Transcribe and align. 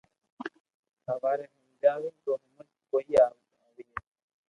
ھواري 1.07 1.45
ھمجاوي 1.53 2.09
تو 2.23 2.31
ھمج 2.41 2.67
ڪوئي 2.89 3.13
آوئي 3.25 3.41